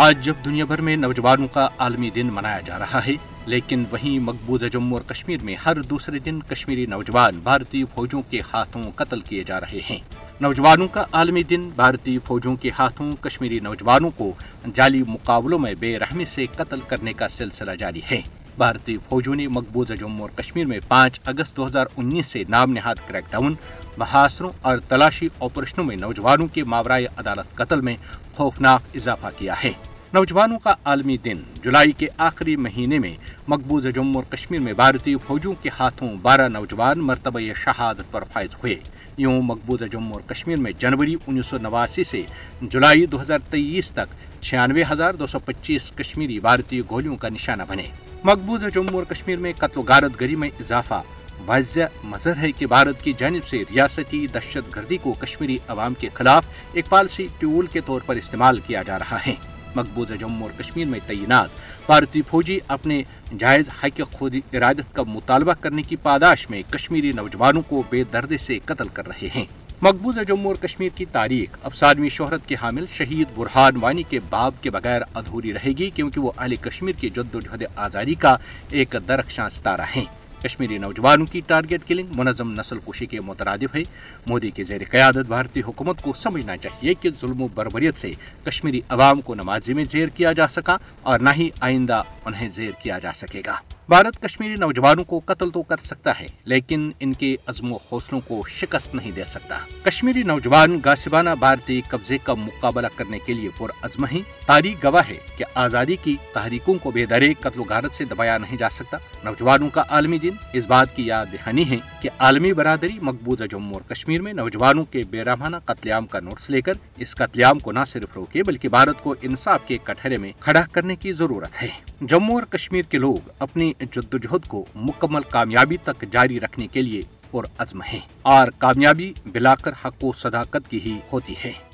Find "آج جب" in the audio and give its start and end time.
0.00-0.34